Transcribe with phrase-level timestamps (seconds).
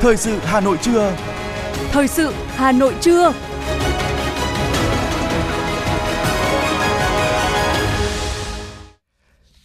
[0.00, 1.16] Thời sự Hà Nội trưa.
[1.90, 3.32] Thời sự Hà Nội trưa.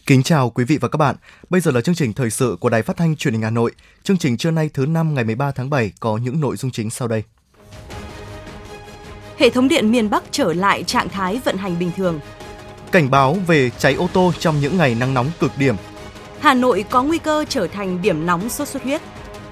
[0.06, 1.16] Kính chào quý vị và các bạn.
[1.50, 3.72] Bây giờ là chương trình thời sự của Đài Phát thanh Truyền hình Hà Nội.
[4.02, 6.90] Chương trình trưa nay thứ năm ngày 13 tháng 7 có những nội dung chính
[6.90, 7.22] sau đây.
[9.38, 12.20] Hệ thống điện miền Bắc trở lại trạng thái vận hành bình thường.
[12.92, 15.76] Cảnh báo về cháy ô tô trong những ngày nắng nóng cực điểm.
[16.40, 19.02] Hà Nội có nguy cơ trở thành điểm nóng sốt xuất huyết.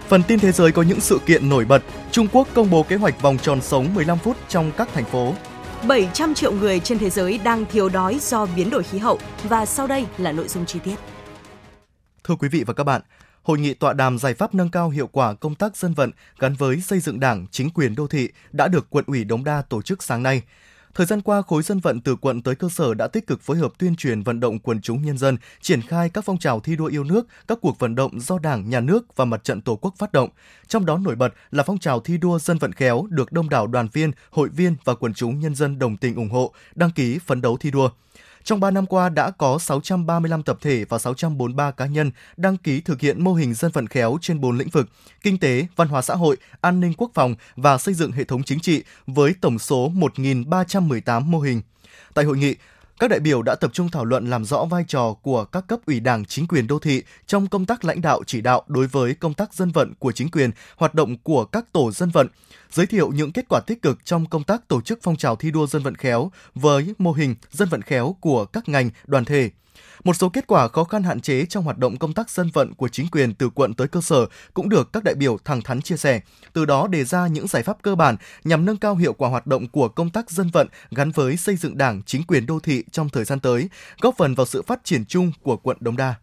[0.09, 1.83] Phần tin thế giới có những sự kiện nổi bật.
[2.11, 5.35] Trung Quốc công bố kế hoạch vòng tròn sống 15 phút trong các thành phố.
[5.89, 9.67] 700 triệu người trên thế giới đang thiếu đói do biến đổi khí hậu và
[9.67, 10.97] sau đây là nội dung chi tiết.
[12.25, 13.03] Thưa quý vị và các bạn,
[13.43, 16.55] Hội nghị tọa đàm giải pháp nâng cao hiệu quả công tác dân vận gắn
[16.55, 19.83] với xây dựng Đảng, chính quyền đô thị đã được quận ủy Đống Đa tổ
[19.83, 20.43] chức sáng nay.
[20.95, 23.57] Thời gian qua, khối dân vận từ quận tới cơ sở đã tích cực phối
[23.57, 26.77] hợp tuyên truyền vận động quần chúng nhân dân, triển khai các phong trào thi
[26.77, 29.77] đua yêu nước, các cuộc vận động do Đảng, Nhà nước và Mặt trận Tổ
[29.77, 30.29] quốc phát động.
[30.69, 33.67] Trong đó nổi bật là phong trào thi đua dân vận khéo được đông đảo
[33.67, 37.19] đoàn viên, hội viên và quần chúng nhân dân đồng tình ủng hộ, đăng ký
[37.19, 37.91] phấn đấu thi đua.
[38.45, 42.81] Trong 3 năm qua đã có 635 tập thể và 643 cá nhân đăng ký
[42.81, 44.89] thực hiện mô hình dân vận khéo trên 4 lĩnh vực:
[45.23, 48.43] kinh tế, văn hóa xã hội, an ninh quốc phòng và xây dựng hệ thống
[48.43, 51.63] chính trị với tổng số 1.318 mô hình.
[52.15, 52.57] Tại hội nghị,
[53.03, 55.81] các đại biểu đã tập trung thảo luận làm rõ vai trò của các cấp
[55.87, 59.15] ủy Đảng, chính quyền đô thị trong công tác lãnh đạo chỉ đạo đối với
[59.15, 62.27] công tác dân vận của chính quyền, hoạt động của các tổ dân vận,
[62.71, 65.51] giới thiệu những kết quả tích cực trong công tác tổ chức phong trào thi
[65.51, 69.51] đua dân vận khéo với mô hình dân vận khéo của các ngành, đoàn thể.
[70.05, 72.75] Một số kết quả khó khăn hạn chế trong hoạt động công tác dân vận
[72.75, 75.83] của chính quyền từ quận tới cơ sở cũng được các đại biểu thẳng thắn
[75.83, 76.21] chia sẻ,
[76.53, 79.47] từ đó đề ra những giải pháp cơ bản nhằm nâng cao hiệu quả hoạt
[79.47, 82.85] động của công tác dân vận gắn với xây dựng Đảng, chính quyền đô thị
[82.93, 83.69] trong thời gian tới,
[84.01, 86.15] góp phần vào sự phát triển chung của quận Đống Đa.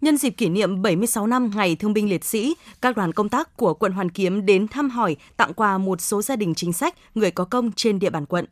[0.00, 3.56] Nhân dịp kỷ niệm 76 năm Ngày Thương binh Liệt sĩ, các đoàn công tác
[3.56, 6.94] của quận Hoàn Kiếm đến thăm hỏi, tặng quà một số gia đình chính sách,
[7.14, 8.44] người có công trên địa bàn quận.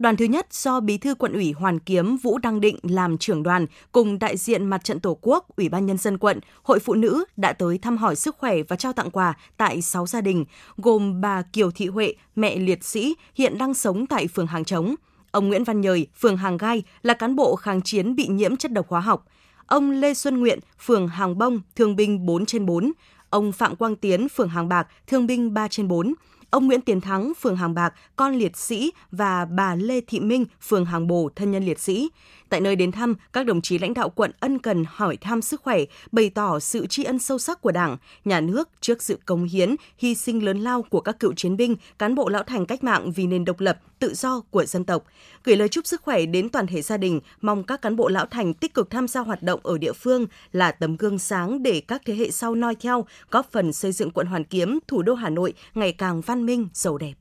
[0.00, 3.42] Đoàn thứ nhất do Bí thư quận ủy Hoàn Kiếm Vũ Đăng Định làm trưởng
[3.42, 6.94] đoàn cùng đại diện Mặt trận Tổ quốc, Ủy ban Nhân dân quận, Hội Phụ
[6.94, 10.44] Nữ đã tới thăm hỏi sức khỏe và trao tặng quà tại 6 gia đình,
[10.76, 14.94] gồm bà Kiều Thị Huệ, mẹ liệt sĩ, hiện đang sống tại phường Hàng Trống.
[15.30, 18.72] Ông Nguyễn Văn Nhời, phường Hàng Gai, là cán bộ kháng chiến bị nhiễm chất
[18.72, 19.26] độc hóa học.
[19.66, 22.92] Ông Lê Xuân Nguyện, phường Hàng Bông, thương binh 4 trên 4.
[23.30, 26.14] Ông Phạm Quang Tiến, phường Hàng Bạc, thương binh 3 trên 4
[26.50, 30.44] ông Nguyễn Tiến Thắng, phường Hàng Bạc, con liệt sĩ và bà Lê Thị Minh,
[30.60, 32.08] phường Hàng Bồ, thân nhân liệt sĩ.
[32.50, 35.62] Tại nơi đến thăm, các đồng chí lãnh đạo quận ân cần hỏi thăm sức
[35.62, 35.78] khỏe,
[36.12, 39.74] bày tỏ sự tri ân sâu sắc của Đảng, nhà nước trước sự công hiến,
[39.98, 43.12] hy sinh lớn lao của các cựu chiến binh, cán bộ lão thành cách mạng
[43.12, 45.04] vì nền độc lập, tự do của dân tộc.
[45.44, 48.26] Gửi lời chúc sức khỏe đến toàn thể gia đình, mong các cán bộ lão
[48.26, 51.80] thành tích cực tham gia hoạt động ở địa phương là tấm gương sáng để
[51.80, 55.14] các thế hệ sau noi theo, góp phần xây dựng quận Hoàn Kiếm, thủ đô
[55.14, 57.14] Hà Nội ngày càng văn minh, giàu đẹp.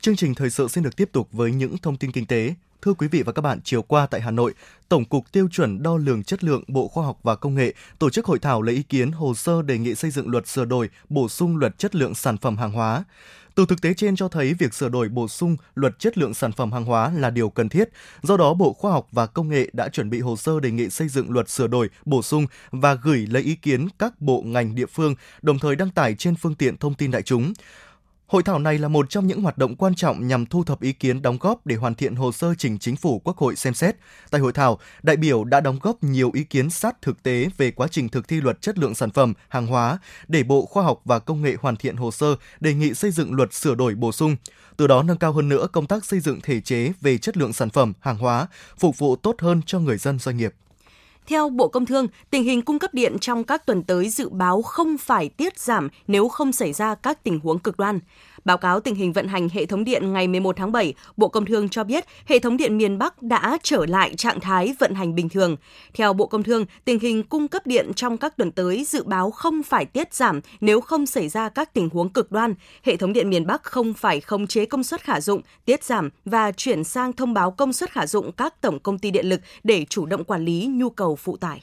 [0.00, 2.54] Chương trình thời sự xin được tiếp tục với những thông tin kinh tế.
[2.84, 4.54] Thưa quý vị và các bạn, chiều qua tại Hà Nội,
[4.88, 8.10] Tổng cục Tiêu chuẩn Đo lường Chất lượng Bộ Khoa học và Công nghệ tổ
[8.10, 10.90] chức hội thảo lấy ý kiến hồ sơ đề nghị xây dựng luật sửa đổi,
[11.08, 13.04] bổ sung luật chất lượng sản phẩm hàng hóa.
[13.54, 16.52] Từ thực tế trên cho thấy việc sửa đổi bổ sung luật chất lượng sản
[16.52, 17.88] phẩm hàng hóa là điều cần thiết.
[18.22, 20.90] Do đó, Bộ Khoa học và Công nghệ đã chuẩn bị hồ sơ đề nghị
[20.90, 24.74] xây dựng luật sửa đổi, bổ sung và gửi lấy ý kiến các bộ ngành
[24.74, 27.52] địa phương, đồng thời đăng tải trên phương tiện thông tin đại chúng.
[28.34, 30.92] Hội thảo này là một trong những hoạt động quan trọng nhằm thu thập ý
[30.92, 33.96] kiến đóng góp để hoàn thiện hồ sơ trình chính phủ Quốc hội xem xét.
[34.30, 37.70] Tại hội thảo, đại biểu đã đóng góp nhiều ý kiến sát thực tế về
[37.70, 41.00] quá trình thực thi luật chất lượng sản phẩm, hàng hóa để Bộ Khoa học
[41.04, 44.12] và Công nghệ hoàn thiện hồ sơ đề nghị xây dựng luật sửa đổi bổ
[44.12, 44.36] sung,
[44.76, 47.52] từ đó nâng cao hơn nữa công tác xây dựng thể chế về chất lượng
[47.52, 48.46] sản phẩm, hàng hóa,
[48.78, 50.54] phục vụ tốt hơn cho người dân doanh nghiệp.
[51.26, 54.62] Theo Bộ Công Thương, tình hình cung cấp điện trong các tuần tới dự báo
[54.62, 58.00] không phải tiết giảm nếu không xảy ra các tình huống cực đoan.
[58.44, 61.46] Báo cáo tình hình vận hành hệ thống điện ngày 11 tháng 7, Bộ Công
[61.46, 65.14] Thương cho biết hệ thống điện miền Bắc đã trở lại trạng thái vận hành
[65.14, 65.56] bình thường.
[65.94, 69.30] Theo Bộ Công Thương, tình hình cung cấp điện trong các tuần tới dự báo
[69.30, 72.54] không phải tiết giảm nếu không xảy ra các tình huống cực đoan.
[72.82, 76.10] Hệ thống điện miền Bắc không phải khống chế công suất khả dụng, tiết giảm
[76.24, 79.40] và chuyển sang thông báo công suất khả dụng các tổng công ty điện lực
[79.64, 81.62] để chủ động quản lý nhu cầu phụ tải.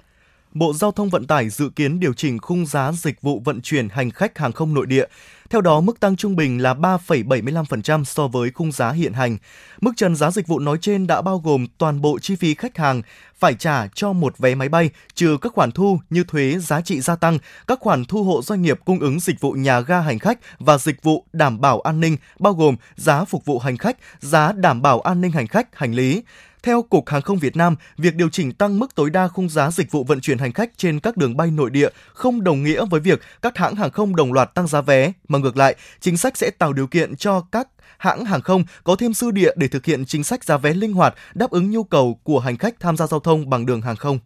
[0.53, 3.89] Bộ Giao thông Vận tải dự kiến điều chỉnh khung giá dịch vụ vận chuyển
[3.89, 5.05] hành khách hàng không nội địa.
[5.49, 9.37] Theo đó, mức tăng trung bình là 3,75% so với khung giá hiện hành.
[9.81, 12.77] Mức trần giá dịch vụ nói trên đã bao gồm toàn bộ chi phí khách
[12.77, 13.01] hàng
[13.39, 17.01] phải trả cho một vé máy bay, trừ các khoản thu như thuế giá trị
[17.01, 17.37] gia tăng,
[17.67, 20.77] các khoản thu hộ doanh nghiệp cung ứng dịch vụ nhà ga hành khách và
[20.77, 24.81] dịch vụ đảm bảo an ninh, bao gồm giá phục vụ hành khách, giá đảm
[24.81, 26.23] bảo an ninh hành khách, hành lý.
[26.63, 29.71] Theo Cục Hàng không Việt Nam, việc điều chỉnh tăng mức tối đa khung giá
[29.71, 32.85] dịch vụ vận chuyển hành khách trên các đường bay nội địa không đồng nghĩa
[32.85, 36.17] với việc các hãng hàng không đồng loạt tăng giá vé, mà ngược lại, chính
[36.17, 37.67] sách sẽ tạo điều kiện cho các
[37.97, 40.93] hãng hàng không có thêm dư địa để thực hiện chính sách giá vé linh
[40.93, 43.95] hoạt đáp ứng nhu cầu của hành khách tham gia giao thông bằng đường hàng
[43.95, 44.19] không.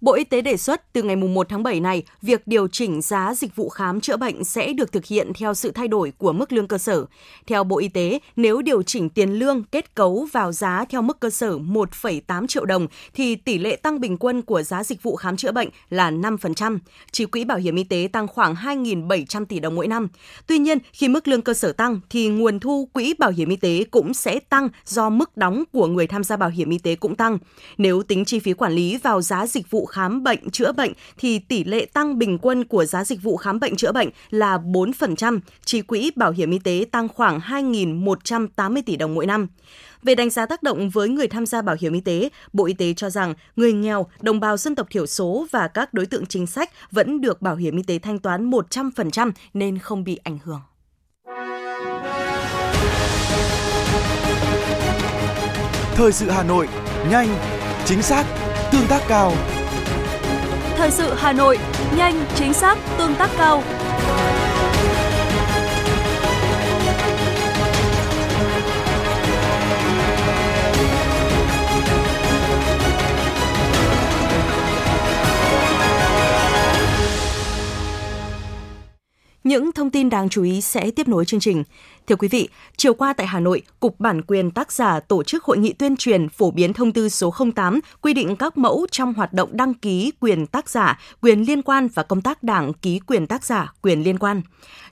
[0.00, 3.34] Bộ Y tế đề xuất từ ngày 1 tháng 7 này, việc điều chỉnh giá
[3.34, 6.52] dịch vụ khám chữa bệnh sẽ được thực hiện theo sự thay đổi của mức
[6.52, 7.04] lương cơ sở.
[7.46, 11.20] Theo Bộ Y tế, nếu điều chỉnh tiền lương kết cấu vào giá theo mức
[11.20, 15.16] cơ sở 1,8 triệu đồng thì tỷ lệ tăng bình quân của giá dịch vụ
[15.16, 16.78] khám chữa bệnh là 5%.
[17.12, 20.08] Chi quỹ bảo hiểm y tế tăng khoảng 2.700 tỷ đồng mỗi năm.
[20.46, 23.56] Tuy nhiên, khi mức lương cơ sở tăng thì nguồn thu quỹ bảo hiểm y
[23.56, 26.94] tế cũng sẽ tăng do mức đóng của người tham gia bảo hiểm y tế
[26.94, 27.38] cũng tăng.
[27.78, 31.38] Nếu tính chi phí quản lý vào giá dịch vụ khám bệnh chữa bệnh thì
[31.38, 35.40] tỷ lệ tăng bình quân của giá dịch vụ khám bệnh chữa bệnh là 4%,
[35.64, 39.48] chi quỹ bảo hiểm y tế tăng khoảng 2.180 tỷ đồng mỗi năm.
[40.02, 42.72] Về đánh giá tác động với người tham gia bảo hiểm y tế, Bộ Y
[42.72, 46.26] tế cho rằng người nghèo, đồng bào dân tộc thiểu số và các đối tượng
[46.26, 50.38] chính sách vẫn được bảo hiểm y tế thanh toán 100% nên không bị ảnh
[50.44, 50.60] hưởng.
[55.94, 56.68] Thời sự Hà Nội,
[57.10, 57.28] nhanh,
[57.84, 58.24] chính xác,
[58.72, 59.32] tương tác cao.
[60.80, 61.58] Thời sự Hà Nội,
[61.96, 63.62] nhanh, chính xác, tương tác cao.
[79.44, 81.64] Những thông tin đáng chú ý sẽ tiếp nối chương trình.
[82.10, 85.44] Thưa quý vị, chiều qua tại Hà Nội, Cục Bản quyền tác giả tổ chức
[85.44, 89.14] hội nghị tuyên truyền phổ biến thông tư số 08 quy định các mẫu trong
[89.14, 93.00] hoạt động đăng ký quyền tác giả, quyền liên quan và công tác đảng ký
[93.06, 94.42] quyền tác giả, quyền liên quan.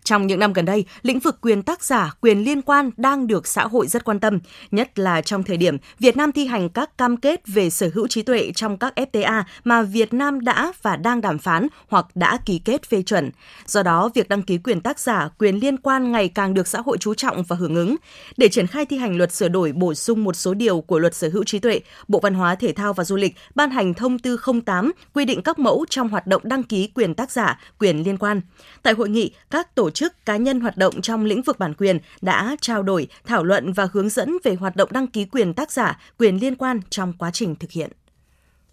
[0.05, 3.47] Trong những năm gần đây, lĩnh vực quyền tác giả, quyền liên quan đang được
[3.47, 4.39] xã hội rất quan tâm,
[4.71, 8.07] nhất là trong thời điểm Việt Nam thi hành các cam kết về sở hữu
[8.09, 12.39] trí tuệ trong các FTA mà Việt Nam đã và đang đàm phán hoặc đã
[12.45, 13.31] ký kết phê chuẩn.
[13.67, 16.81] Do đó, việc đăng ký quyền tác giả, quyền liên quan ngày càng được xã
[16.81, 17.97] hội chú trọng và hưởng ứng.
[18.37, 21.15] Để triển khai thi hành luật sửa đổi bổ sung một số điều của luật
[21.15, 24.19] sở hữu trí tuệ, Bộ Văn hóa, Thể thao và Du lịch ban hành thông
[24.19, 28.03] tư 08 quy định các mẫu trong hoạt động đăng ký quyền tác giả, quyền
[28.03, 28.41] liên quan.
[28.83, 31.99] Tại hội nghị, các tổ chức cá nhân hoạt động trong lĩnh vực bản quyền
[32.21, 35.73] đã trao đổi, thảo luận và hướng dẫn về hoạt động đăng ký quyền tác
[35.73, 37.91] giả, quyền liên quan trong quá trình thực hiện.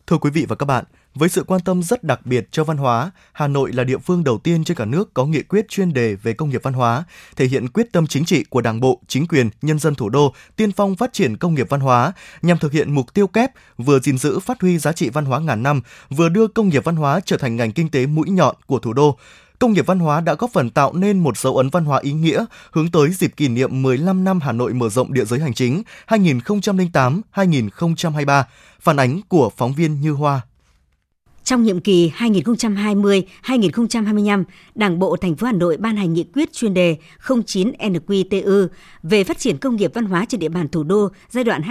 [0.08, 0.86] Thưa quý vị và các bạn,
[1.16, 4.24] với sự quan tâm rất đặc biệt cho văn hóa, Hà Nội là địa phương
[4.24, 7.04] đầu tiên trên cả nước có nghị quyết chuyên đề về công nghiệp văn hóa,
[7.36, 10.34] thể hiện quyết tâm chính trị của Đảng bộ, chính quyền, nhân dân thủ đô
[10.56, 14.00] tiên phong phát triển công nghiệp văn hóa nhằm thực hiện mục tiêu kép vừa
[14.00, 16.96] gìn giữ phát huy giá trị văn hóa ngàn năm, vừa đưa công nghiệp văn
[16.96, 19.18] hóa trở thành ngành kinh tế mũi nhọn của thủ đô,
[19.60, 22.12] công nghiệp văn hóa đã góp phần tạo nên một dấu ấn văn hóa ý
[22.12, 25.54] nghĩa hướng tới dịp kỷ niệm 15 năm Hà Nội mở rộng địa giới hành
[25.54, 28.44] chính 2008-2023.
[28.80, 30.42] Phản ánh của phóng viên Như Hoa.
[31.46, 34.44] Trong nhiệm kỳ 2020-2025,
[34.76, 36.98] Đảng bộ thành phố Hà Nội ban hành nghị quyết chuyên đề
[37.46, 38.68] 09 NQTU
[39.04, 41.62] về phát triển công nghiệp văn hóa trên địa bàn thủ đô giai đoạn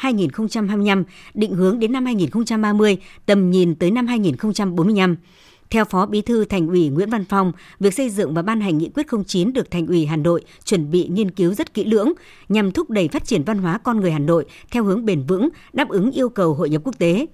[0.00, 1.04] 2021-2025,
[1.34, 5.16] định hướng đến năm 2030, tầm nhìn tới năm 2045.
[5.70, 8.78] Theo Phó Bí thư Thành ủy Nguyễn Văn Phong, việc xây dựng và ban hành
[8.78, 12.12] nghị quyết 09 được Thành ủy Hà Nội chuẩn bị nghiên cứu rất kỹ lưỡng
[12.48, 15.48] nhằm thúc đẩy phát triển văn hóa con người Hà Nội theo hướng bền vững,
[15.72, 17.26] đáp ứng yêu cầu hội nhập quốc tế.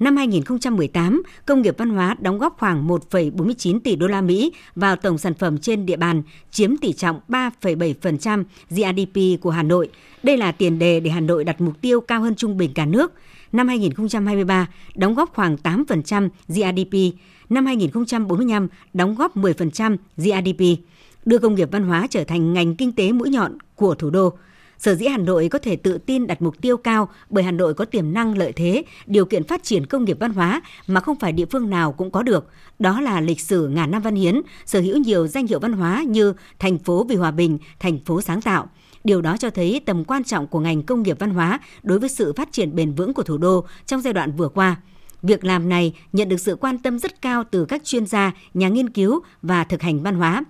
[0.00, 4.96] Năm 2018, công nghiệp văn hóa đóng góp khoảng 1,49 tỷ đô la Mỹ vào
[4.96, 9.88] tổng sản phẩm trên địa bàn, chiếm tỷ trọng 3,7% GDP của Hà Nội.
[10.22, 12.86] Đây là tiền đề để Hà Nội đặt mục tiêu cao hơn trung bình cả
[12.86, 13.12] nước.
[13.52, 17.16] Năm 2023, đóng góp khoảng 8% GDP
[17.50, 20.82] năm 2045 đóng góp 10% GDP,
[21.24, 24.32] đưa công nghiệp văn hóa trở thành ngành kinh tế mũi nhọn của thủ đô.
[24.80, 27.74] Sở dĩ Hà Nội có thể tự tin đặt mục tiêu cao bởi Hà Nội
[27.74, 31.16] có tiềm năng lợi thế, điều kiện phát triển công nghiệp văn hóa mà không
[31.16, 32.48] phải địa phương nào cũng có được.
[32.78, 36.02] Đó là lịch sử ngàn năm văn hiến, sở hữu nhiều danh hiệu văn hóa
[36.02, 38.68] như thành phố vì hòa bình, thành phố sáng tạo.
[39.04, 42.08] Điều đó cho thấy tầm quan trọng của ngành công nghiệp văn hóa đối với
[42.08, 44.76] sự phát triển bền vững của thủ đô trong giai đoạn vừa qua.
[45.22, 48.68] Việc làm này nhận được sự quan tâm rất cao từ các chuyên gia, nhà
[48.68, 50.44] nghiên cứu và thực hành văn hóa.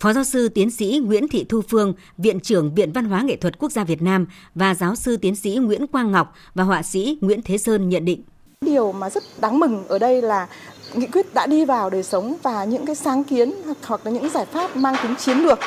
[0.00, 3.36] Phó giáo sư tiến sĩ Nguyễn Thị Thu Phương, Viện trưởng Viện Văn hóa Nghệ
[3.36, 6.82] thuật Quốc gia Việt Nam và giáo sư tiến sĩ Nguyễn Quang Ngọc và họa
[6.82, 8.22] sĩ Nguyễn Thế Sơn nhận định.
[8.60, 10.48] Điều mà rất đáng mừng ở đây là
[10.94, 13.52] nghị quyết đã đi vào đời sống và những cái sáng kiến
[13.86, 15.58] hoặc là những giải pháp mang tính chiến lược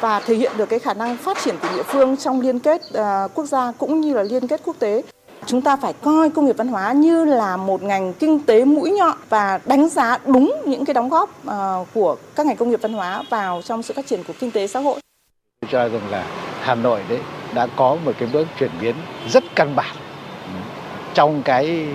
[0.00, 2.82] và thể hiện được cái khả năng phát triển của địa phương trong liên kết
[2.88, 5.02] uh, quốc gia cũng như là liên kết quốc tế.
[5.46, 8.90] Chúng ta phải coi công nghiệp văn hóa như là một ngành kinh tế mũi
[8.90, 12.82] nhọn và đánh giá đúng những cái đóng góp uh, của các ngành công nghiệp
[12.82, 15.00] văn hóa vào trong sự phát triển của kinh tế xã hội.
[15.60, 16.24] Tôi cho rằng là
[16.60, 17.18] Hà Nội đấy
[17.54, 18.94] đã có một cái bước chuyển biến
[19.28, 19.96] rất căn bản
[20.44, 20.60] ừ,
[21.14, 21.86] trong cái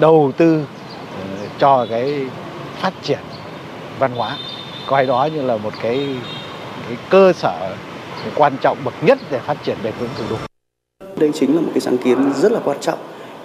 [0.00, 0.64] đầu tư
[1.20, 2.26] ừ, cho cái
[2.80, 3.20] phát triển
[3.98, 4.36] văn hóa
[4.86, 6.16] coi đó như là một cái
[6.88, 7.76] cái cơ sở
[8.34, 10.49] quan trọng bậc nhất để phát triển bền vững thủ đô.
[11.20, 12.98] Đây chính là một cái sáng kiến rất là quan trọng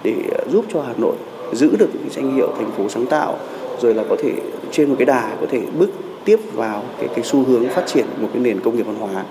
[0.04, 0.14] để
[0.52, 1.16] giúp cho Hà Nội
[1.52, 3.38] giữ được cái danh hiệu thành phố sáng tạo
[3.80, 4.32] rồi là có thể
[4.72, 5.90] trên một cái đà có thể bước
[6.24, 9.24] tiếp vào cái cái xu hướng phát triển một cái nền công nghiệp văn hóa.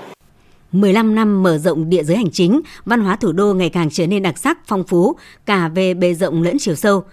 [0.71, 4.07] 15 năm mở rộng địa giới hành chính, văn hóa thủ đô ngày càng trở
[4.07, 7.03] nên đặc sắc, phong phú, cả về bề rộng lẫn chiều sâu.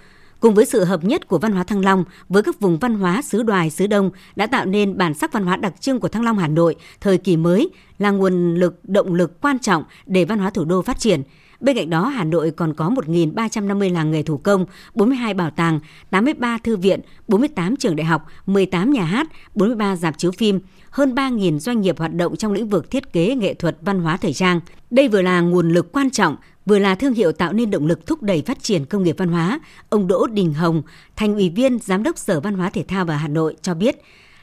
[0.42, 3.22] Cùng với sự hợp nhất của văn hóa Thăng Long với các vùng văn hóa
[3.22, 6.24] xứ đoài, xứ đông đã tạo nên bản sắc văn hóa đặc trưng của Thăng
[6.24, 10.38] Long Hà Nội thời kỳ mới là nguồn lực, động lực quan trọng để văn
[10.38, 11.22] hóa thủ đô phát triển.
[11.62, 15.80] Bên cạnh đó, Hà Nội còn có 1.350 làng nghề thủ công, 42 bảo tàng,
[16.10, 21.14] 83 thư viện, 48 trường đại học, 18 nhà hát, 43 dạp chiếu phim, hơn
[21.14, 24.32] 3.000 doanh nghiệp hoạt động trong lĩnh vực thiết kế, nghệ thuật, văn hóa, thời
[24.32, 24.60] trang.
[24.90, 28.06] Đây vừa là nguồn lực quan trọng, vừa là thương hiệu tạo nên động lực
[28.06, 29.60] thúc đẩy phát triển công nghiệp văn hóa.
[29.88, 30.82] Ông Đỗ Đình Hồng,
[31.16, 33.96] thành ủy viên, giám đốc Sở Văn hóa Thể thao và Hà Nội cho biết,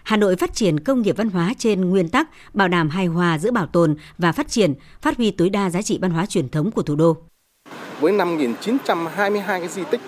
[0.09, 3.37] Hà Nội phát triển công nghiệp văn hóa trên nguyên tắc bảo đảm hài hòa
[3.37, 6.49] giữa bảo tồn và phát triển, phát huy tối đa giá trị văn hóa truyền
[6.49, 7.17] thống của thủ đô.
[7.99, 10.01] Với 5.922 cái di tích,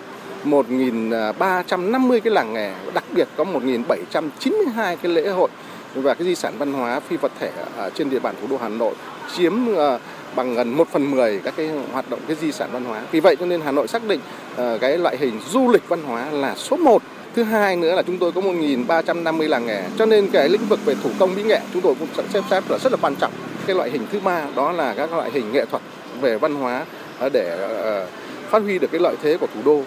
[0.45, 5.49] 1.350 cái làng nghề, đặc biệt có 1.792 cái lễ hội
[5.95, 8.57] và cái di sản văn hóa phi vật thể ở trên địa bàn thủ đô
[8.57, 8.95] Hà Nội
[9.35, 9.99] chiếm ờ,
[10.35, 13.01] bằng gần 1 phần 10 các cái hoạt động cái di sản văn hóa.
[13.11, 14.19] Vì vậy cho nên Hà Nội xác định
[14.55, 17.01] ờ, cái loại hình du lịch văn hóa là số 1
[17.35, 20.79] Thứ hai nữa là chúng tôi có 1.350 làng nghề, cho nên cái lĩnh vực
[20.85, 23.33] về thủ công mỹ nghệ chúng tôi cũng xem xét là rất là quan trọng.
[23.67, 25.81] Cái loại hình thứ ba đó là các loại hình nghệ thuật
[26.21, 26.85] về văn hóa
[27.19, 28.07] ờ, để ờ,
[28.49, 29.83] phát huy được cái lợi thế của thủ đô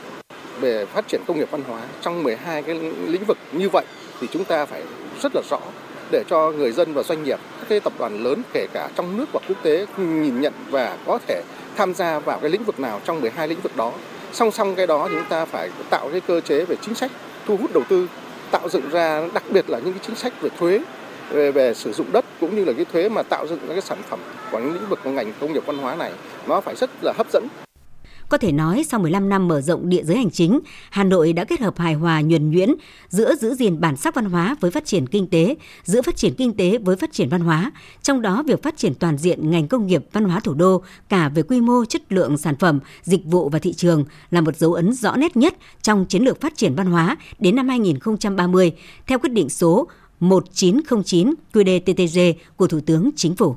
[0.60, 2.74] về phát triển công nghiệp văn hóa trong 12 cái
[3.06, 3.84] lĩnh vực như vậy
[4.20, 4.82] thì chúng ta phải
[5.22, 5.60] rất là rõ
[6.10, 9.16] để cho người dân và doanh nghiệp, các cái tập đoàn lớn kể cả trong
[9.16, 11.42] nước và quốc tế nhìn nhận và có thể
[11.76, 13.92] tham gia vào cái lĩnh vực nào trong 12 lĩnh vực đó.
[14.32, 17.10] Song song cái đó chúng ta phải tạo cái cơ chế về chính sách
[17.46, 18.08] thu hút đầu tư,
[18.50, 20.80] tạo dựng ra đặc biệt là những cái chính sách về thuế
[21.30, 23.80] về, về sử dụng đất cũng như là cái thuế mà tạo dựng các cái
[23.80, 24.20] sản phẩm
[24.52, 26.12] của những lĩnh vực của ngành công nghiệp văn hóa này
[26.46, 27.48] nó phải rất là hấp dẫn
[28.28, 31.44] có thể nói, sau 15 năm mở rộng địa giới hành chính, Hà Nội đã
[31.44, 32.74] kết hợp hài hòa nhuần nhuyễn
[33.08, 36.34] giữa giữ gìn bản sắc văn hóa với phát triển kinh tế, giữa phát triển
[36.34, 37.72] kinh tế với phát triển văn hóa.
[38.02, 41.28] Trong đó, việc phát triển toàn diện ngành công nghiệp văn hóa thủ đô cả
[41.28, 44.72] về quy mô, chất lượng sản phẩm, dịch vụ và thị trường là một dấu
[44.72, 48.72] ấn rõ nét nhất trong chiến lược phát triển văn hóa đến năm 2030
[49.06, 49.88] theo quyết định số
[50.20, 53.56] 1909 QĐ-TTG của Thủ tướng Chính phủ.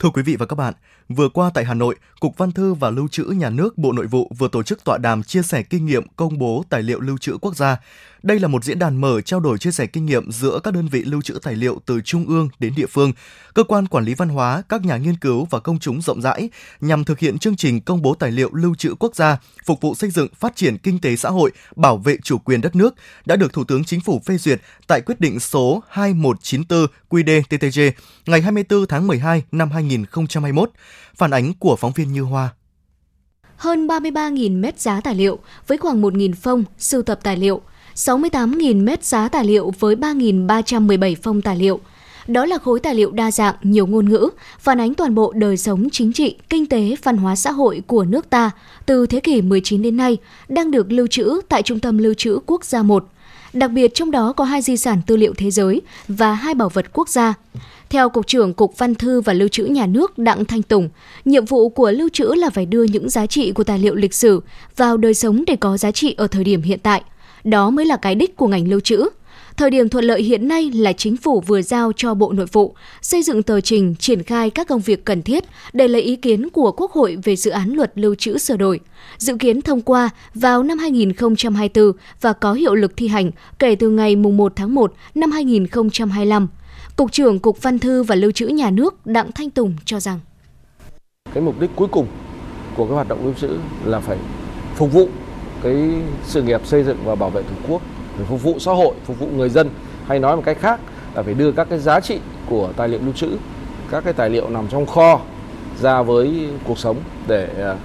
[0.00, 0.74] Thưa quý vị và các bạn,
[1.16, 4.06] Vừa qua tại Hà Nội, Cục Văn thư và Lưu trữ Nhà nước Bộ Nội
[4.06, 7.18] vụ vừa tổ chức tọa đàm chia sẻ kinh nghiệm công bố tài liệu lưu
[7.18, 7.76] trữ quốc gia.
[8.22, 10.88] Đây là một diễn đàn mở trao đổi chia sẻ kinh nghiệm giữa các đơn
[10.88, 13.12] vị lưu trữ tài liệu từ trung ương đến địa phương,
[13.54, 16.50] cơ quan quản lý văn hóa, các nhà nghiên cứu và công chúng rộng rãi
[16.80, 19.94] nhằm thực hiện chương trình công bố tài liệu lưu trữ quốc gia, phục vụ
[19.94, 23.36] xây dựng phát triển kinh tế xã hội, bảo vệ chủ quyền đất nước đã
[23.36, 27.90] được Thủ tướng Chính phủ phê duyệt tại quyết định số 2194 QĐ-TTG
[28.26, 30.70] ngày 24 tháng 12 năm 2021.
[31.14, 32.50] Phản ánh của phóng viên Như Hoa
[33.60, 37.60] hơn 33.000 mét giá tài liệu với khoảng 1.000 phong sưu tập tài liệu,
[37.94, 41.80] 68.000 mét giá tài liệu với 3.317 phong tài liệu.
[42.26, 44.28] Đó là khối tài liệu đa dạng, nhiều ngôn ngữ,
[44.58, 48.04] phản ánh toàn bộ đời sống chính trị, kinh tế, văn hóa xã hội của
[48.04, 48.50] nước ta
[48.86, 50.16] từ thế kỷ 19 đến nay
[50.48, 53.08] đang được lưu trữ tại Trung tâm Lưu trữ Quốc gia 1.
[53.52, 56.68] Đặc biệt trong đó có hai di sản tư liệu thế giới và hai bảo
[56.68, 57.34] vật quốc gia.
[57.90, 60.88] Theo Cục trưởng Cục Văn thư và Lưu trữ Nhà nước Đặng Thanh Tùng,
[61.24, 64.14] nhiệm vụ của lưu trữ là phải đưa những giá trị của tài liệu lịch
[64.14, 64.42] sử
[64.76, 67.02] vào đời sống để có giá trị ở thời điểm hiện tại–
[67.44, 69.08] đó mới là cái đích của ngành lưu trữ.
[69.56, 72.74] Thời điểm thuận lợi hiện nay là chính phủ vừa giao cho Bộ Nội vụ
[73.02, 76.48] xây dựng tờ trình triển khai các công việc cần thiết để lấy ý kiến
[76.50, 78.80] của Quốc hội về dự án luật lưu trữ sửa đổi,
[79.18, 83.90] dự kiến thông qua vào năm 2024 và có hiệu lực thi hành kể từ
[83.90, 86.48] ngày 1 tháng 1 năm 2025.
[86.96, 90.20] Cục trưởng Cục Văn thư và Lưu trữ Nhà nước Đặng Thanh Tùng cho rằng.
[91.34, 92.06] Cái mục đích cuối cùng
[92.76, 93.48] của cái hoạt động lưu trữ
[93.84, 94.18] là phải
[94.74, 95.08] phục vụ
[95.62, 95.74] cái
[96.24, 97.82] sự nghiệp xây dựng và bảo vệ tổ quốc
[98.20, 99.70] phải phục vụ xã hội phục vụ người dân
[100.06, 100.80] hay nói một cách khác
[101.14, 103.28] là phải đưa các cái giá trị của tài liệu lưu trữ
[103.90, 105.20] các cái tài liệu nằm trong kho
[105.80, 106.96] ra với cuộc sống
[107.26, 107.76] để à,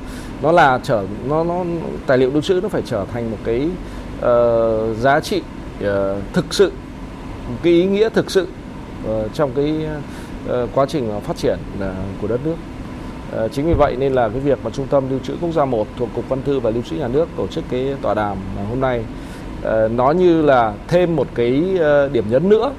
[0.41, 1.63] nó là trở nó nó
[2.07, 3.67] tài liệu lưu trữ nó phải trở thành một cái
[4.17, 5.41] uh, giá trị
[5.79, 5.87] uh,
[6.33, 6.71] thực sự
[7.49, 8.47] một cái ý nghĩa thực sự
[9.09, 9.85] uh, trong cái
[10.63, 11.85] uh, quá trình phát triển uh,
[12.21, 12.55] của đất nước.
[13.45, 15.65] Uh, chính vì vậy nên là cái việc mà Trung tâm Lưu trữ Quốc gia
[15.65, 18.37] 1 thuộc Cục Văn thư và Lưu trữ Nhà nước tổ chức cái tọa đàm
[18.69, 19.03] hôm nay
[19.65, 22.71] Ờ, nó như là thêm một cái ờ, điểm nhấn nữa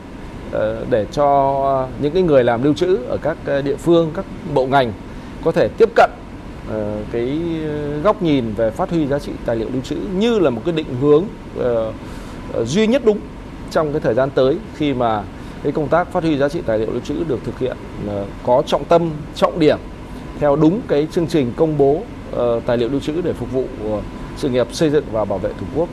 [0.53, 4.25] ờ, để cho những cái người làm lưu trữ ở các địa phương, các
[4.55, 4.93] bộ ngành
[5.45, 6.11] có thể tiếp cận
[7.13, 7.39] cái
[8.03, 10.75] góc nhìn về phát huy giá trị tài liệu lưu trữ như là một cái
[10.75, 11.25] định hướng
[12.65, 13.19] duy nhất đúng
[13.71, 15.23] trong cái thời gian tới khi mà
[15.63, 17.77] cái công tác phát huy giá trị tài liệu lưu trữ được thực hiện
[18.43, 19.79] có trọng tâm trọng điểm
[20.41, 22.03] theo đúng cái chương trình công bố
[22.67, 23.65] tài liệu lưu trữ để phục vụ
[24.37, 25.89] sự nghiệp xây dựng và bảo vệ Tổ quốc.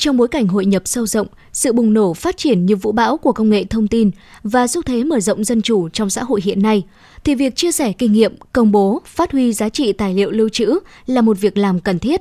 [0.00, 3.16] Trong bối cảnh hội nhập sâu rộng, sự bùng nổ phát triển như vũ bão
[3.16, 4.10] của công nghệ thông tin
[4.42, 6.82] và xu thế mở rộng dân chủ trong xã hội hiện nay,
[7.24, 10.48] thì việc chia sẻ kinh nghiệm, công bố, phát huy giá trị tài liệu lưu
[10.48, 12.20] trữ là một việc làm cần thiết.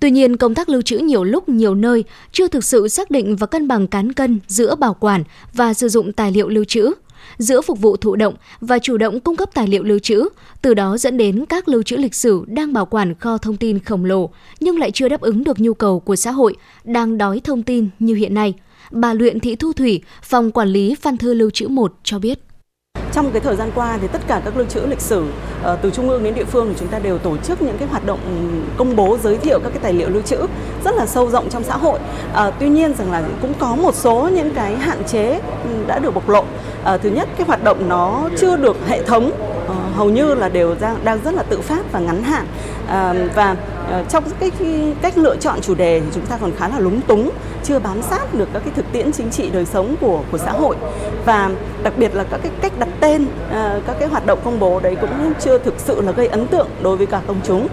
[0.00, 3.36] Tuy nhiên, công tác lưu trữ nhiều lúc nhiều nơi chưa thực sự xác định
[3.36, 6.90] và cân bằng cán cân giữa bảo quản và sử dụng tài liệu lưu trữ,
[7.38, 10.28] giữa phục vụ thụ động và chủ động cung cấp tài liệu lưu trữ,
[10.62, 13.78] từ đó dẫn đến các lưu trữ lịch sử đang bảo quản kho thông tin
[13.78, 17.40] khổng lồ nhưng lại chưa đáp ứng được nhu cầu của xã hội đang đói
[17.44, 18.54] thông tin như hiện nay.
[18.90, 22.38] Bà Luyện Thị Thu Thủy, Phòng Quản lý Văn thư Lưu trữ 1 cho biết.
[23.14, 25.26] Trong cái thời gian qua thì tất cả các lưu trữ lịch sử
[25.62, 27.88] ờ, từ trung ương đến địa phương thì chúng ta đều tổ chức những cái
[27.88, 28.30] hoạt động ừ,
[28.76, 30.36] công bố giới thiệu các cái tài liệu lưu trữ
[30.84, 31.98] rất là sâu rộng trong xã hội.
[32.34, 35.98] À, tuy nhiên rằng là cũng có một số những cái hạn chế ừ, đã
[35.98, 36.44] được bộc lộ.
[36.84, 39.30] À, thứ nhất cái hoạt động nó chưa được hệ thống
[39.94, 42.46] hầu như là đều đang, đang rất là tự phát và ngắn hạn
[42.88, 43.56] à, và
[43.88, 44.50] ờ, trong cái
[45.02, 47.30] cách lựa chọn chủ đề thì chúng ta còn khá là lúng túng
[47.64, 50.52] chưa bám sát được các cái thực tiễn chính trị đời sống của của xã
[50.52, 50.76] hội.
[51.24, 51.50] Và
[51.82, 54.80] đặc biệt là các cái cách đặt tên ờ, các cái hoạt động công bố
[54.80, 57.68] đấy cũng chưa thực sự là gây ấn tượng đối với cả công chúng.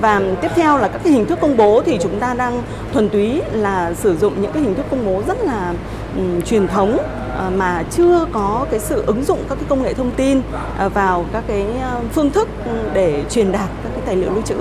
[0.00, 3.08] Và tiếp theo là các cái hình thức công bố thì chúng ta đang thuần
[3.08, 5.74] túy là sử dụng những cái hình thức công bố rất là
[6.16, 6.98] um, truyền thống
[7.34, 10.40] Ờ, mà chưa có cái sự ứng dụng các cái công nghệ thông tin
[10.78, 14.32] ờ, vào các cái ờ, phương thức ừ, để truyền đạt các cái tài liệu
[14.32, 14.56] lưu trữ.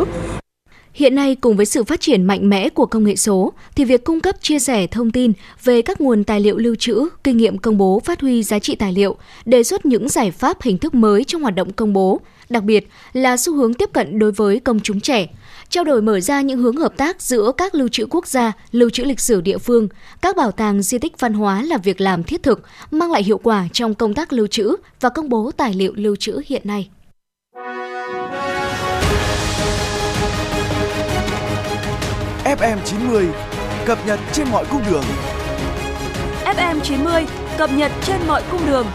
[0.93, 4.03] Hiện nay cùng với sự phát triển mạnh mẽ của công nghệ số thì việc
[4.03, 7.57] cung cấp chia sẻ thông tin về các nguồn tài liệu lưu trữ, kinh nghiệm
[7.57, 9.15] công bố phát huy giá trị tài liệu,
[9.45, 12.87] đề xuất những giải pháp hình thức mới trong hoạt động công bố, đặc biệt
[13.13, 15.27] là xu hướng tiếp cận đối với công chúng trẻ
[15.73, 18.89] trao đổi mở ra những hướng hợp tác giữa các lưu trữ quốc gia, lưu
[18.89, 19.87] trữ lịch sử địa phương,
[20.21, 23.37] các bảo tàng di tích văn hóa là việc làm thiết thực, mang lại hiệu
[23.37, 26.89] quả trong công tác lưu trữ và công bố tài liệu lưu trữ hiện nay.
[32.43, 33.27] FM 90
[33.85, 35.03] cập nhật trên mọi cung đường.
[36.45, 37.25] FM 90
[37.57, 38.87] cập nhật trên mọi cung đường.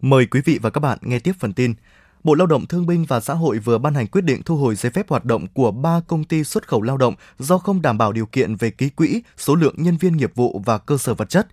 [0.00, 1.74] Mời quý vị và các bạn nghe tiếp phần tin.
[2.24, 4.76] Bộ Lao động Thương binh và Xã hội vừa ban hành quyết định thu hồi
[4.76, 7.98] giấy phép hoạt động của 3 công ty xuất khẩu lao động do không đảm
[7.98, 11.14] bảo điều kiện về ký quỹ, số lượng nhân viên nghiệp vụ và cơ sở
[11.14, 11.46] vật chất.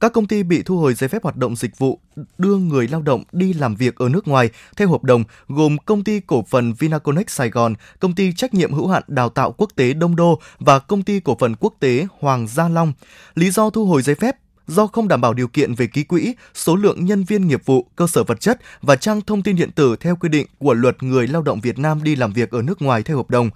[0.00, 2.00] Các công ty bị thu hồi giấy phép hoạt động dịch vụ
[2.38, 6.04] đưa người lao động đi làm việc ở nước ngoài theo hợp đồng gồm công
[6.04, 9.70] ty cổ phần Vinaconex Sài Gòn, công ty trách nhiệm hữu hạn đào tạo quốc
[9.76, 12.92] tế Đông Đô và công ty cổ phần quốc tế Hoàng Gia Long.
[13.34, 14.36] Lý do thu hồi giấy phép
[14.70, 17.86] do không đảm bảo điều kiện về ký quỹ, số lượng nhân viên nghiệp vụ,
[17.96, 21.02] cơ sở vật chất và trang thông tin điện tử theo quy định của luật
[21.02, 23.50] người lao động Việt Nam đi làm việc ở nước ngoài theo hợp đồng.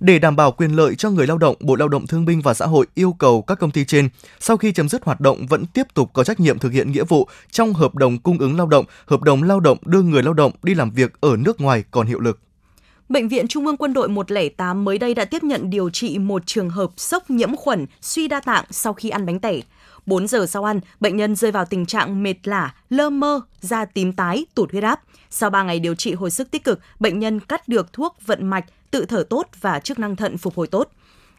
[0.00, 2.54] Để đảm bảo quyền lợi cho người lao động, Bộ Lao động Thương binh và
[2.54, 4.08] Xã hội yêu cầu các công ty trên
[4.40, 7.04] sau khi chấm dứt hoạt động vẫn tiếp tục có trách nhiệm thực hiện nghĩa
[7.04, 10.34] vụ trong hợp đồng cung ứng lao động, hợp đồng lao động đưa người lao
[10.34, 12.38] động đi làm việc ở nước ngoài còn hiệu lực.
[13.08, 16.42] Bệnh viện Trung ương Quân đội 108 mới đây đã tiếp nhận điều trị một
[16.46, 19.60] trường hợp sốc nhiễm khuẩn, suy đa tạng sau khi ăn bánh tẻ.
[20.10, 23.84] 4 giờ sau ăn, bệnh nhân rơi vào tình trạng mệt lả, lơ mơ, da
[23.84, 25.00] tím tái, tụt huyết áp.
[25.30, 28.46] Sau 3 ngày điều trị hồi sức tích cực, bệnh nhân cắt được thuốc vận
[28.46, 30.90] mạch, tự thở tốt và chức năng thận phục hồi tốt.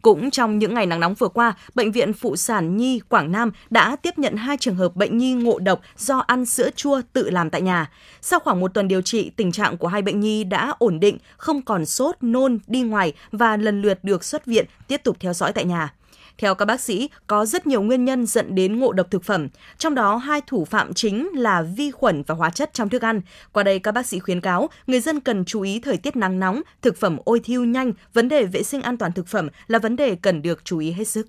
[0.02, 3.52] Cũng trong những ngày nắng nóng vừa qua, Bệnh viện Phụ sản Nhi Quảng Nam
[3.70, 7.30] đã tiếp nhận hai trường hợp bệnh nhi ngộ độc do ăn sữa chua tự
[7.30, 7.92] làm tại nhà.
[8.22, 11.18] Sau khoảng một tuần điều trị, tình trạng của hai bệnh nhi đã ổn định,
[11.38, 15.34] không còn sốt, nôn, đi ngoài và lần lượt được xuất viện, tiếp tục theo
[15.34, 15.94] dõi tại nhà.
[16.38, 19.48] Theo các bác sĩ, có rất nhiều nguyên nhân dẫn đến ngộ độc thực phẩm,
[19.78, 23.22] trong đó hai thủ phạm chính là vi khuẩn và hóa chất trong thức ăn.
[23.52, 26.40] Qua đây, các bác sĩ khuyến cáo người dân cần chú ý thời tiết nắng
[26.40, 29.80] nóng, thực phẩm ôi thiêu nhanh, vấn đề vệ sinh an toàn thực phẩm là
[29.80, 31.28] vấn đề cần được chú ý hết sức.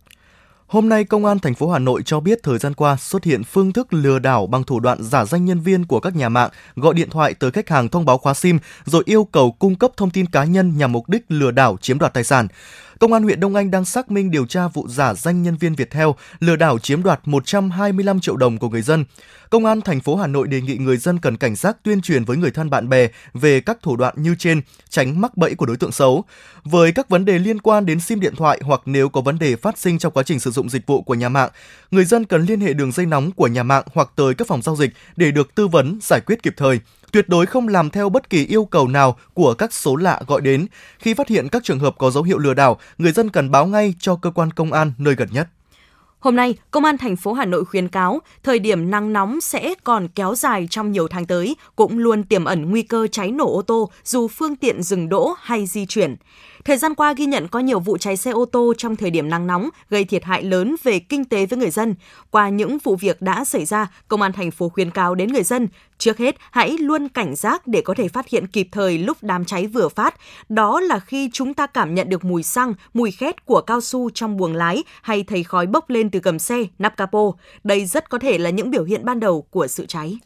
[0.66, 3.44] Hôm nay, Công an thành phố Hà Nội cho biết thời gian qua xuất hiện
[3.44, 6.50] phương thức lừa đảo bằng thủ đoạn giả danh nhân viên của các nhà mạng,
[6.76, 9.90] gọi điện thoại tới khách hàng thông báo khóa SIM rồi yêu cầu cung cấp
[9.96, 12.48] thông tin cá nhân nhằm mục đích lừa đảo chiếm đoạt tài sản.
[12.98, 15.74] Công an huyện Đông Anh đang xác minh điều tra vụ giả danh nhân viên
[15.74, 16.08] Viettel
[16.40, 19.04] lừa đảo chiếm đoạt 125 triệu đồng của người dân.
[19.50, 22.24] Công an thành phố Hà Nội đề nghị người dân cần cảnh giác tuyên truyền
[22.24, 25.66] với người thân bạn bè về các thủ đoạn như trên, tránh mắc bẫy của
[25.66, 26.24] đối tượng xấu.
[26.64, 29.56] Với các vấn đề liên quan đến sim điện thoại hoặc nếu có vấn đề
[29.56, 31.50] phát sinh trong quá trình sử dụng dịch vụ của nhà mạng,
[31.90, 34.62] người dân cần liên hệ đường dây nóng của nhà mạng hoặc tới các phòng
[34.62, 36.80] giao dịch để được tư vấn giải quyết kịp thời
[37.12, 40.40] tuyệt đối không làm theo bất kỳ yêu cầu nào của các số lạ gọi
[40.40, 40.66] đến.
[40.98, 43.66] Khi phát hiện các trường hợp có dấu hiệu lừa đảo, người dân cần báo
[43.66, 45.48] ngay cho cơ quan công an nơi gần nhất.
[46.18, 49.74] Hôm nay, Công an thành phố Hà Nội khuyến cáo thời điểm nắng nóng sẽ
[49.84, 53.56] còn kéo dài trong nhiều tháng tới, cũng luôn tiềm ẩn nguy cơ cháy nổ
[53.56, 56.16] ô tô dù phương tiện dừng đỗ hay di chuyển.
[56.64, 59.30] Thời gian qua ghi nhận có nhiều vụ cháy xe ô tô trong thời điểm
[59.30, 61.94] nắng nóng gây thiệt hại lớn về kinh tế với người dân.
[62.30, 65.42] Qua những vụ việc đã xảy ra, Công an thành phố khuyến cáo đến người
[65.42, 69.16] dân, trước hết hãy luôn cảnh giác để có thể phát hiện kịp thời lúc
[69.20, 70.14] đám cháy vừa phát.
[70.48, 74.10] Đó là khi chúng ta cảm nhận được mùi xăng, mùi khét của cao su
[74.10, 77.32] trong buồng lái hay thấy khói bốc lên từ gầm xe, nắp capo.
[77.64, 80.18] Đây rất có thể là những biểu hiện ban đầu của sự cháy.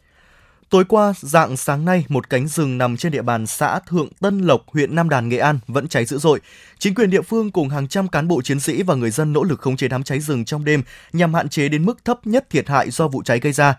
[0.69, 4.39] Tối qua, dạng sáng nay, một cánh rừng nằm trên địa bàn xã Thượng Tân
[4.39, 6.39] Lộc, huyện Nam Đàn, Nghệ An vẫn cháy dữ dội.
[6.79, 9.43] Chính quyền địa phương cùng hàng trăm cán bộ chiến sĩ và người dân nỗ
[9.43, 12.49] lực khống chế đám cháy rừng trong đêm nhằm hạn chế đến mức thấp nhất
[12.49, 13.75] thiệt hại do vụ cháy gây ra.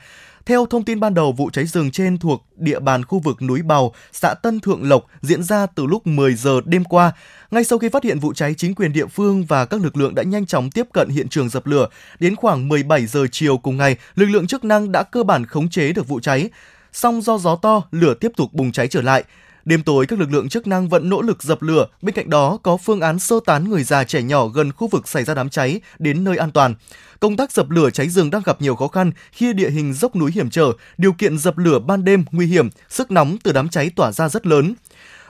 [0.46, 3.62] Theo thông tin ban đầu, vụ cháy rừng trên thuộc địa bàn khu vực núi
[3.62, 7.12] Bào, xã Tân Thượng Lộc diễn ra từ lúc 10 giờ đêm qua.
[7.50, 10.14] Ngay sau khi phát hiện vụ cháy, chính quyền địa phương và các lực lượng
[10.14, 11.88] đã nhanh chóng tiếp cận hiện trường dập lửa.
[12.20, 15.70] Đến khoảng 17 giờ chiều cùng ngày, lực lượng chức năng đã cơ bản khống
[15.70, 16.50] chế được vụ cháy
[16.92, 19.24] song do gió to, lửa tiếp tục bùng cháy trở lại.
[19.64, 22.58] Đêm tối, các lực lượng chức năng vẫn nỗ lực dập lửa, bên cạnh đó
[22.62, 25.48] có phương án sơ tán người già trẻ nhỏ gần khu vực xảy ra đám
[25.48, 26.74] cháy đến nơi an toàn.
[27.20, 30.16] Công tác dập lửa cháy rừng đang gặp nhiều khó khăn khi địa hình dốc
[30.16, 33.68] núi hiểm trở, điều kiện dập lửa ban đêm nguy hiểm, sức nóng từ đám
[33.68, 34.74] cháy tỏa ra rất lớn.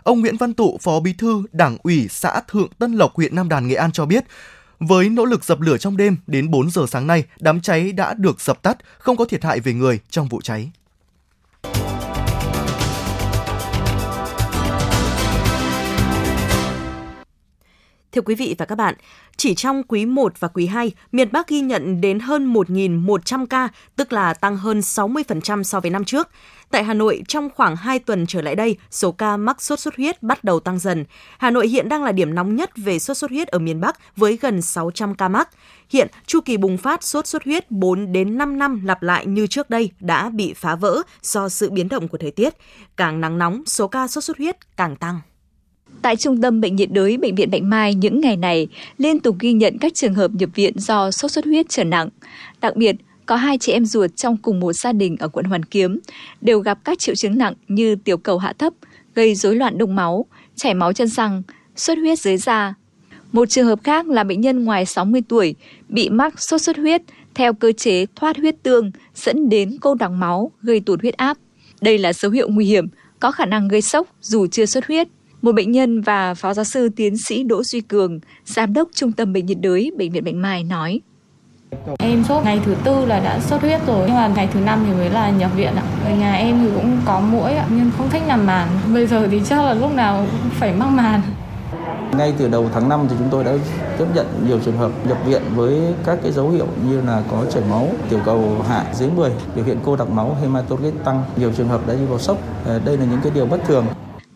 [0.03, 3.49] Ông Nguyễn Văn Tụ, Phó Bí thư Đảng ủy xã Thượng Tân Lộc, huyện Nam
[3.49, 4.25] Đàn, Nghệ An cho biết,
[4.81, 8.15] với nỗ lực dập lửa trong đêm đến 4 giờ sáng nay, đám cháy đã
[8.15, 10.71] được dập tắt, không có thiệt hại về người trong vụ cháy.
[18.13, 18.95] Thưa quý vị và các bạn,
[19.37, 23.69] chỉ trong quý 1 và quý 2, miền Bắc ghi nhận đến hơn 1.100 ca,
[23.97, 26.29] tức là tăng hơn 60% so với năm trước.
[26.71, 29.97] Tại Hà Nội, trong khoảng 2 tuần trở lại đây, số ca mắc sốt xuất
[29.97, 31.05] huyết bắt đầu tăng dần.
[31.39, 34.17] Hà Nội hiện đang là điểm nóng nhất về sốt xuất huyết ở miền Bắc
[34.17, 35.49] với gần 600 ca mắc.
[35.91, 39.47] Hiện, chu kỳ bùng phát sốt xuất huyết 4 đến 5 năm lặp lại như
[39.47, 42.55] trước đây đã bị phá vỡ do sự biến động của thời tiết.
[42.97, 45.21] Càng nắng nóng, số ca sốt xuất huyết càng tăng.
[46.03, 49.37] Tại Trung tâm Bệnh nhiệt đới Bệnh viện Bạch Mai những ngày này liên tục
[49.41, 52.09] ghi nhận các trường hợp nhập viện do sốt xuất huyết trở nặng.
[52.61, 55.65] Đặc biệt, có hai chị em ruột trong cùng một gia đình ở quận Hoàn
[55.65, 55.99] Kiếm
[56.41, 58.73] đều gặp các triệu chứng nặng như tiểu cầu hạ thấp,
[59.15, 61.43] gây rối loạn đông máu, chảy máu chân răng,
[61.77, 62.75] xuất huyết dưới da.
[63.33, 65.55] Một trường hợp khác là bệnh nhân ngoài 60 tuổi
[65.89, 67.03] bị mắc sốt xuất huyết
[67.35, 71.39] theo cơ chế thoát huyết tương dẫn đến cô đọng máu gây tụt huyết áp.
[71.81, 72.87] Đây là dấu hiệu nguy hiểm,
[73.21, 75.09] có khả năng gây sốc dù chưa xuất huyết.
[75.43, 79.13] Một bệnh nhân và Phó giáo sư tiến sĩ Đỗ Duy Cường, Giám đốc Trung
[79.13, 81.01] tâm Bệnh nhiệt đới Bệnh viện Bạch Mai nói.
[81.99, 84.85] Em sốt ngày thứ tư là đã sốt huyết rồi nhưng mà ngày thứ năm
[84.87, 85.83] thì mới là nhập viện ạ.
[86.05, 88.69] Ở nhà em thì cũng có mũi ạ nhưng không thích nằm màn.
[88.95, 91.21] Bây giờ thì chắc là lúc nào cũng phải mắc màn.
[92.19, 93.53] Ngay từ đầu tháng 5 thì chúng tôi đã
[93.99, 97.45] tiếp nhận nhiều trường hợp nhập viện với các cái dấu hiệu như là có
[97.51, 101.53] chảy máu, tiểu cầu hạ dưới 10, biểu hiện cô đặc máu, hematocrit tăng, nhiều
[101.57, 102.39] trường hợp đã đi vào sốc.
[102.65, 103.87] Ờ, đây là những cái điều bất thường.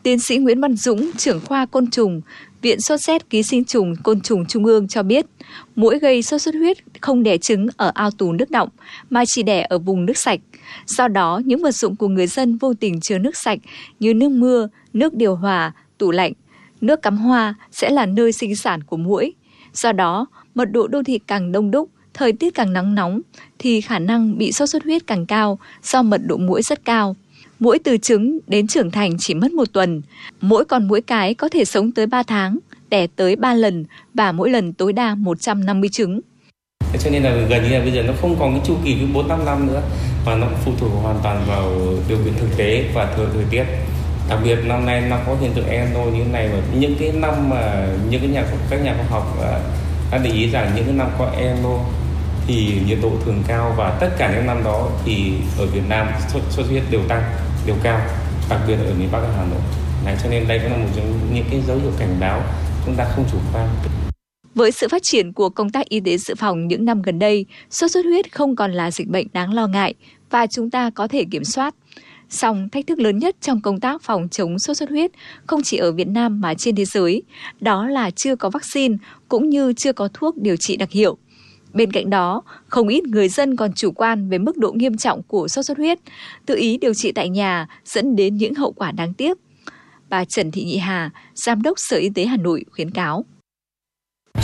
[0.02, 2.20] Tiến sĩ Nguyễn Văn Dũng, trưởng khoa côn trùng,
[2.62, 5.26] Viện sốt xét ký sinh trùng côn trùng Trung ương cho biết,
[5.76, 8.68] mũi gây sốt xuất huyết không đẻ trứng ở ao tù nước động
[9.10, 10.40] mà chỉ đẻ ở vùng nước sạch.
[10.86, 13.58] Do đó, những vật dụng của người dân vô tình chứa nước sạch
[14.00, 16.32] như nước mưa, nước điều hòa, tủ lạnh,
[16.80, 19.34] nước cắm hoa sẽ là nơi sinh sản của mũi.
[19.72, 23.20] Do đó, mật độ đô thị càng đông đúc, thời tiết càng nắng nóng
[23.58, 27.16] thì khả năng bị sốt xuất huyết càng cao do mật độ mũi rất cao.
[27.62, 30.02] Mũi từ trứng đến trưởng thành chỉ mất một tuần.
[30.40, 32.58] Mỗi con mũi cái có thể sống tới 3 tháng,
[32.90, 36.20] đẻ tới 3 lần và mỗi lần tối đa 150 trứng.
[36.98, 39.06] Cho nên là gần như là bây giờ nó không còn cái chu kỳ cứ
[39.14, 39.82] 4 5 năm nữa
[40.26, 41.72] mà nó phụ thuộc hoàn toàn vào
[42.08, 43.64] điều kiện thực tế và thời thời tiết.
[44.28, 47.12] Đặc biệt năm nay nó có hiện tượng El như thế này và những cái
[47.12, 49.36] năm mà những cái nhà các nhà khoa học
[50.10, 51.56] đã để ý rằng những cái năm có El
[52.46, 56.06] thì nhiệt độ thường cao và tất cả những năm đó thì ở Việt Nam
[56.32, 57.22] sốt xuất huyết đều tăng
[57.66, 58.00] đều cao
[58.50, 59.60] đặc biệt ở miền Bắc Hà Nội
[60.04, 62.42] Đấy, cho nên đây cũng là một trong những cái dấu hiệu cảnh báo
[62.86, 63.68] chúng ta không chủ quan
[64.54, 67.46] với sự phát triển của công tác y tế dự phòng những năm gần đây,
[67.70, 69.94] sốt xuất huyết không còn là dịch bệnh đáng lo ngại
[70.30, 71.74] và chúng ta có thể kiểm soát.
[72.28, 75.10] Song thách thức lớn nhất trong công tác phòng chống sốt xuất huyết
[75.46, 77.22] không chỉ ở Việt Nam mà trên thế giới,
[77.60, 78.96] đó là chưa có vaccine
[79.28, 81.18] cũng như chưa có thuốc điều trị đặc hiệu.
[81.74, 85.22] Bên cạnh đó, không ít người dân còn chủ quan về mức độ nghiêm trọng
[85.22, 85.98] của sốt xuất huyết,
[86.46, 89.38] tự ý điều trị tại nhà dẫn đến những hậu quả đáng tiếc.
[90.08, 93.24] Bà Trần Thị Nhị Hà, Giám đốc Sở Y tế Hà Nội khuyến cáo.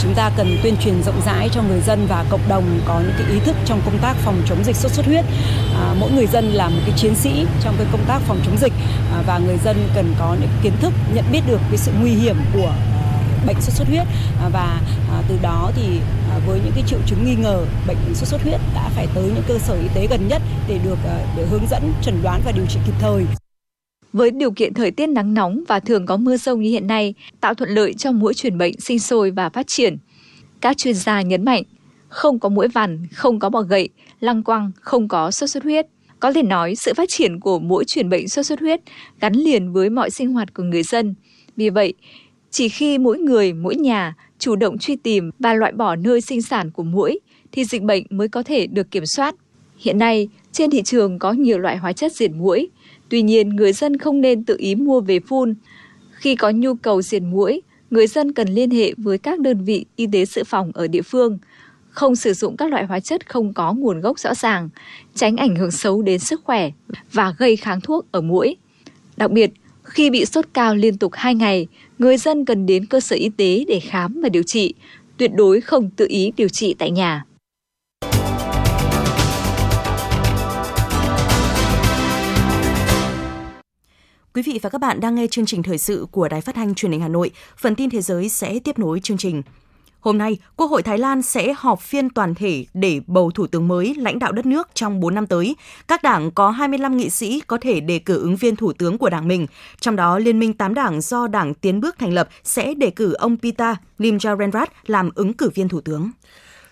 [0.01, 3.13] Chúng ta cần tuyên truyền rộng rãi cho người dân và cộng đồng có những
[3.17, 5.25] cái ý thức trong công tác phòng chống dịch sốt xuất huyết.
[5.73, 8.57] À, mỗi người dân là một cái chiến sĩ trong cái công tác phòng chống
[8.57, 8.73] dịch
[9.11, 12.11] à, và người dân cần có những kiến thức nhận biết được cái sự nguy
[12.11, 14.07] hiểm của à, bệnh sốt xuất huyết
[14.41, 15.99] à, và à, từ đó thì
[16.47, 19.43] với những cái triệu chứng nghi ngờ bệnh sốt xuất huyết đã phải tới những
[19.47, 22.51] cơ sở y tế gần nhất để được à, để hướng dẫn chẩn đoán và
[22.51, 23.25] điều trị kịp thời.
[24.13, 27.13] Với điều kiện thời tiết nắng nóng và thường có mưa rông như hiện nay,
[27.41, 29.97] tạo thuận lợi cho mũi truyền bệnh sinh sôi và phát triển.
[30.61, 31.63] Các chuyên gia nhấn mạnh,
[32.07, 35.85] không có mũi vằn, không có bọ gậy, lăng quăng, không có sốt xuất huyết.
[36.19, 38.79] Có thể nói sự phát triển của mũi truyền bệnh sốt xuất huyết
[39.19, 41.15] gắn liền với mọi sinh hoạt của người dân.
[41.55, 41.93] Vì vậy,
[42.51, 46.41] chỉ khi mỗi người, mỗi nhà chủ động truy tìm và loại bỏ nơi sinh
[46.41, 47.19] sản của mũi
[47.51, 49.35] thì dịch bệnh mới có thể được kiểm soát.
[49.77, 52.69] Hiện nay, trên thị trường có nhiều loại hóa chất diệt mũi,
[53.09, 55.53] Tuy nhiên, người dân không nên tự ý mua về phun.
[56.11, 59.85] Khi có nhu cầu diệt mũi, người dân cần liên hệ với các đơn vị
[59.95, 61.37] y tế dự phòng ở địa phương,
[61.89, 64.69] không sử dụng các loại hóa chất không có nguồn gốc rõ ràng,
[65.15, 66.71] tránh ảnh hưởng xấu đến sức khỏe
[67.13, 68.57] và gây kháng thuốc ở mũi.
[69.17, 69.51] Đặc biệt,
[69.83, 71.67] khi bị sốt cao liên tục 2 ngày,
[71.99, 74.73] người dân cần đến cơ sở y tế để khám và điều trị,
[75.17, 77.25] tuyệt đối không tự ý điều trị tại nhà.
[84.33, 86.75] Quý vị và các bạn đang nghe chương trình thời sự của Đài Phát thanh
[86.75, 87.31] Truyền hình Hà Nội.
[87.57, 89.41] Phần tin thế giới sẽ tiếp nối chương trình.
[89.99, 93.67] Hôm nay, Quốc hội Thái Lan sẽ họp phiên toàn thể để bầu thủ tướng
[93.67, 95.55] mới lãnh đạo đất nước trong 4 năm tới.
[95.87, 99.09] Các đảng có 25 nghị sĩ có thể đề cử ứng viên thủ tướng của
[99.09, 99.47] đảng mình.
[99.79, 103.13] Trong đó, Liên minh 8 đảng do Đảng Tiến bước thành lập sẽ đề cử
[103.13, 106.11] ông Pita Limjarenrat làm ứng cử viên thủ tướng.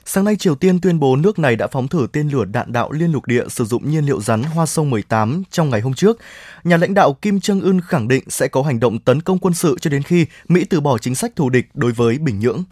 [0.06, 2.92] Sáng nay, Triều Tiên tuyên bố nước này đã phóng thử tên lửa đạn đạo
[2.92, 6.20] liên lục địa sử dụng nhiên liệu rắn Hoa Sông 18 trong ngày hôm trước.
[6.64, 9.78] Nhà lãnh đạo Kim Jong-un khẳng định sẽ có hành động tấn công quân sự
[9.82, 12.64] cho đến khi Mỹ từ bỏ chính sách thù địch đối với Bình Nhưỡng.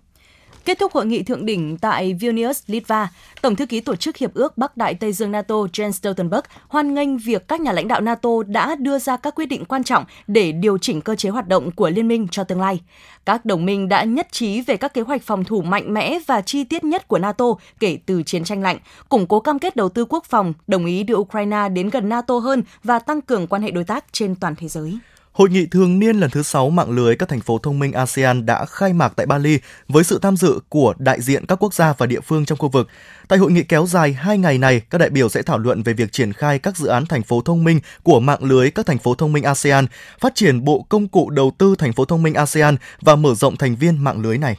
[0.66, 3.10] Kết thúc hội nghị thượng đỉnh tại Vilnius, Litva,
[3.42, 6.94] Tổng thư ký Tổ chức Hiệp ước Bắc Đại Tây Dương NATO Jens Stoltenberg hoan
[6.94, 10.06] nghênh việc các nhà lãnh đạo NATO đã đưa ra các quyết định quan trọng
[10.28, 12.82] để điều chỉnh cơ chế hoạt động của liên minh cho tương lai.
[13.26, 16.42] Các đồng minh đã nhất trí về các kế hoạch phòng thủ mạnh mẽ và
[16.42, 17.46] chi tiết nhất của NATO
[17.80, 18.78] kể từ chiến tranh lạnh,
[19.10, 22.38] củng cố cam kết đầu tư quốc phòng, đồng ý đưa Ukraine đến gần NATO
[22.40, 24.98] hơn và tăng cường quan hệ đối tác trên toàn thế giới.
[25.36, 28.46] Hội nghị thường niên lần thứ 6 mạng lưới các thành phố thông minh ASEAN
[28.46, 31.94] đã khai mạc tại Bali với sự tham dự của đại diện các quốc gia
[31.94, 32.88] và địa phương trong khu vực.
[33.28, 35.94] Tại hội nghị kéo dài 2 ngày này, các đại biểu sẽ thảo luận về
[35.94, 38.98] việc triển khai các dự án thành phố thông minh của mạng lưới các thành
[38.98, 39.86] phố thông minh ASEAN,
[40.20, 43.58] phát triển bộ công cụ đầu tư thành phố thông minh ASEAN và mở rộng
[43.58, 44.56] thành viên mạng lưới này.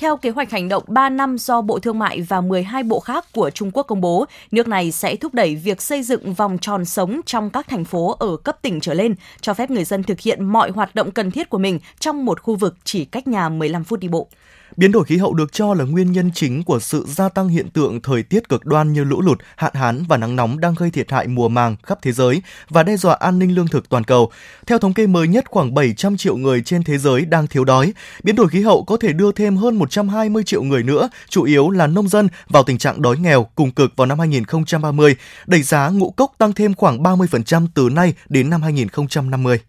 [0.00, 3.26] Theo kế hoạch hành động 3 năm do Bộ Thương mại và 12 bộ khác
[3.32, 6.84] của Trung Quốc công bố, nước này sẽ thúc đẩy việc xây dựng vòng tròn
[6.84, 10.20] sống trong các thành phố ở cấp tỉnh trở lên, cho phép người dân thực
[10.20, 13.48] hiện mọi hoạt động cần thiết của mình trong một khu vực chỉ cách nhà
[13.48, 14.28] 15 phút đi bộ.
[14.76, 17.70] Biến đổi khí hậu được cho là nguyên nhân chính của sự gia tăng hiện
[17.70, 20.90] tượng thời tiết cực đoan như lũ lụt, hạn hán và nắng nóng đang gây
[20.90, 24.04] thiệt hại mùa màng khắp thế giới và đe dọa an ninh lương thực toàn
[24.04, 24.30] cầu.
[24.66, 27.92] Theo thống kê mới nhất, khoảng 700 triệu người trên thế giới đang thiếu đói.
[28.22, 31.70] Biến đổi khí hậu có thể đưa thêm hơn 120 triệu người nữa, chủ yếu
[31.70, 35.88] là nông dân, vào tình trạng đói nghèo cùng cực vào năm 2030, đẩy giá
[35.88, 39.60] ngũ cốc tăng thêm khoảng 30% từ nay đến năm 2050.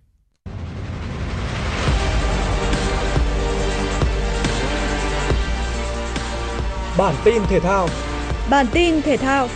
[6.98, 7.88] Bản tin thể thao.
[8.50, 9.48] Bản tin thể thao.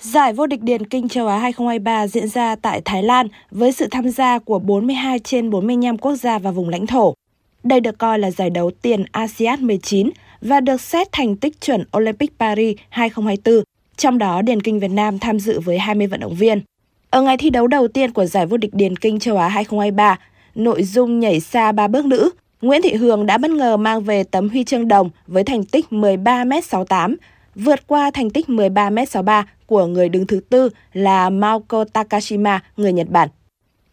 [0.00, 3.86] Giải vô địch điền kinh châu Á 2023 diễn ra tại Thái Lan với sự
[3.90, 7.14] tham gia của 42 trên 45 quốc gia và vùng lãnh thổ.
[7.62, 11.84] Đây được coi là giải đấu tiền ASEAN 19 và được xét thành tích chuẩn
[11.96, 13.64] Olympic Paris 2024,
[13.96, 16.62] trong đó điền kinh Việt Nam tham dự với 20 vận động viên.
[17.10, 20.18] Ở ngày thi đấu đầu tiên của giải vô địch điền kinh châu Á 2023,
[20.54, 22.30] nội dung nhảy xa ba bước nữ,
[22.62, 25.86] Nguyễn Thị Hường đã bất ngờ mang về tấm huy chương đồng với thành tích
[25.90, 27.16] 13m68,
[27.54, 33.08] vượt qua thành tích 13m63 của người đứng thứ tư là Maoko Takashima, người Nhật
[33.10, 33.28] Bản.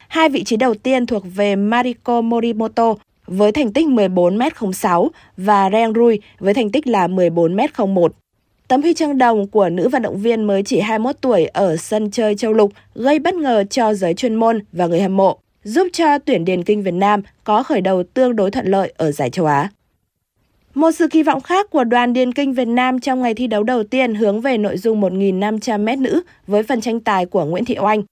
[0.07, 2.93] Hai vị trí đầu tiên thuộc về Mariko Morimoto
[3.27, 8.09] với thành tích 14m06 và Ren Rui với thành tích là 14m01.
[8.67, 12.11] Tấm huy chương đồng của nữ vận động viên mới chỉ 21 tuổi ở sân
[12.11, 15.87] chơi châu lục gây bất ngờ cho giới chuyên môn và người hâm mộ, giúp
[15.93, 19.29] cho tuyển điền kinh Việt Nam có khởi đầu tương đối thuận lợi ở giải
[19.29, 19.69] châu Á.
[20.73, 23.63] Một sự kỳ vọng khác của đoàn điền kinh Việt Nam trong ngày thi đấu
[23.63, 27.77] đầu tiên hướng về nội dung 1.500m nữ với phần tranh tài của Nguyễn Thị
[27.79, 28.03] Oanh.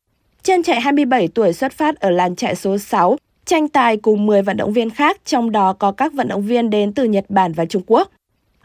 [0.43, 4.41] Chân chạy 27 tuổi xuất phát ở làn chạy số 6, tranh tài cùng 10
[4.41, 7.51] vận động viên khác, trong đó có các vận động viên đến từ Nhật Bản
[7.51, 8.11] và Trung Quốc.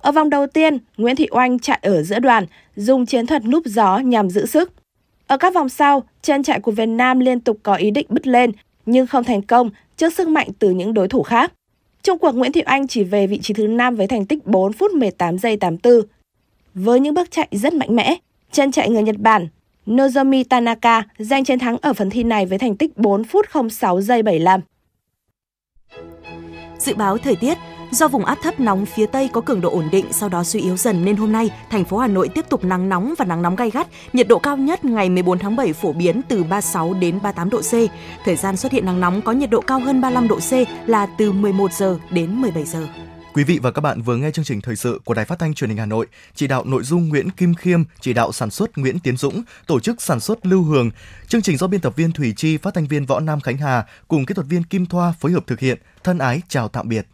[0.01, 3.67] Ở vòng đầu tiên, Nguyễn Thị Oanh chạy ở giữa đoàn, dùng chiến thuật núp
[3.67, 4.73] gió nhằm giữ sức.
[5.27, 8.27] Ở các vòng sau, chân chạy của Việt Nam liên tục có ý định bứt
[8.27, 8.53] lên
[8.87, 11.53] nhưng không thành công trước sức mạnh từ những đối thủ khác.
[12.03, 14.73] Trung cuộc Nguyễn Thị Anh chỉ về vị trí thứ 5 với thành tích 4
[14.73, 16.03] phút 18 giây 84.
[16.75, 18.17] Với những bước chạy rất mạnh mẽ,
[18.53, 19.49] chân chạy người Nhật Bản
[19.87, 24.01] Nozomi Tanaka giành chiến thắng ở phần thi này với thành tích 4 phút 06
[24.01, 24.61] giây 75.
[26.79, 27.59] Dự báo thời tiết,
[27.91, 30.61] Do vùng áp thấp nóng phía Tây có cường độ ổn định sau đó suy
[30.61, 33.43] yếu dần nên hôm nay thành phố Hà Nội tiếp tục nắng nóng và nắng
[33.43, 33.87] nóng gay gắt.
[34.13, 37.61] Nhiệt độ cao nhất ngày 14 tháng 7 phổ biến từ 36 đến 38 độ
[37.61, 37.73] C.
[38.25, 40.53] Thời gian xuất hiện nắng nóng có nhiệt độ cao hơn 35 độ C
[40.87, 42.87] là từ 11 giờ đến 17 giờ.
[43.35, 45.55] Quý vị và các bạn vừa nghe chương trình thời sự của Đài Phát thanh
[45.55, 48.79] Truyền hình Hà Nội, chỉ đạo nội dung Nguyễn Kim Khiêm, chỉ đạo sản xuất
[48.79, 50.91] Nguyễn Tiến Dũng, tổ chức sản xuất Lưu Hường.
[51.29, 53.87] Chương trình do biên tập viên Thủy Chi, phát thanh viên Võ Nam Khánh Hà
[54.09, 55.79] cùng kỹ thuật viên Kim Thoa phối hợp thực hiện.
[56.05, 57.07] Thân ái chào tạm biệt.